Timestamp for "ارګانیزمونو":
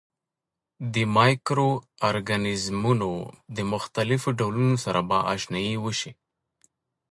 2.09-3.11